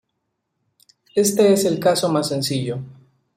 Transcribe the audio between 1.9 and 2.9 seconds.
más sencillo.